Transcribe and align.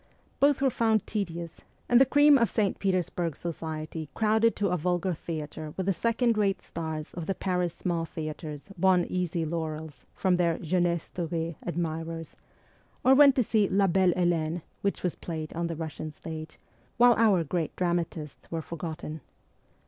Both 0.39 0.63
were 0.63 0.71
found' 0.71 1.05
tedious,' 1.05 1.61
and 1.87 2.01
the 2.01 2.07
cream 2.07 2.35
of 2.39 2.49
St. 2.49 2.79
Petersburg 2.79 3.35
society 3.35 4.09
crowded 4.15 4.55
to 4.55 4.69
a 4.69 4.75
vulgar 4.77 5.13
theatre 5.13 5.73
where 5.75 5.85
the 5.85 5.93
second 5.93 6.39
rate 6.39 6.63
stars 6.63 7.13
of 7.13 7.27
the 7.27 7.35
Paris 7.35 7.75
small 7.75 8.05
theatres 8.05 8.71
won 8.79 9.05
easy 9.05 9.45
laurels 9.45 10.07
from 10.15 10.37
their 10.37 10.57
jeunesse 10.57 11.11
doree 11.11 11.55
admirers, 11.61 12.35
or 13.03 13.13
went 13.13 13.35
to 13.35 13.43
see' 13.43 13.67
La 13.69 13.85
Belle 13.85 14.13
Helene,' 14.15 14.63
which 14.81 15.03
was 15.03 15.13
played 15.13 15.53
on 15.53 15.67
the 15.67 15.75
Russian 15.75 16.09
stage, 16.09 16.57
while 16.97 17.13
our 17.13 17.43
great 17.43 17.75
dramatists 17.75 18.49
were 18.49 18.63
forgotten. 18.63 19.21